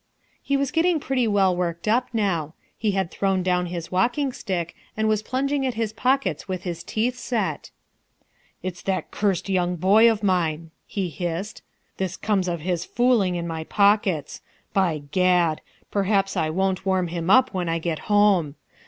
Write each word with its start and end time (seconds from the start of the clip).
He 0.41 0.57
was 0.57 0.71
getting 0.71 0.99
pretty 0.99 1.27
well 1.27 1.55
worked 1.55 1.87
up 1.87 2.07
now. 2.11 2.55
He 2.75 2.93
had 2.93 3.11
thrown 3.11 3.43
down 3.43 3.67
his 3.67 3.91
walking 3.91 4.33
stick 4.33 4.75
and 4.97 5.07
was 5.07 5.21
plunging 5.21 5.63
at 5.63 5.75
his 5.75 5.93
pockets 5.93 6.47
with 6.47 6.63
his 6.63 6.83
teeth 6.83 7.15
set. 7.15 7.69
"It's 8.63 8.81
that 8.81 9.11
cursed 9.11 9.47
young 9.47 9.75
boy 9.75 10.09
of 10.11 10.23
mine," 10.23 10.71
he 10.87 11.09
hissed; 11.11 11.61
"this 11.97 12.17
comes 12.17 12.47
of 12.47 12.61
his 12.61 12.83
fooling 12.83 13.35
in 13.35 13.45
my 13.47 13.63
pockets. 13.63 14.41
By 14.73 15.03
Gad! 15.11 15.61
perhaps 15.91 16.35
I 16.35 16.49
won't 16.49 16.83
warm 16.83 17.09
him 17.09 17.29
up 17.29 17.53
when 17.53 17.69
I 17.69 17.77
get 17.77 17.99
home. 18.09 18.55